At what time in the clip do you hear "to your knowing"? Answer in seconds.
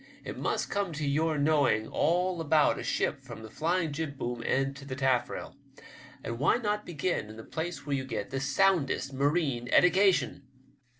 0.93-1.87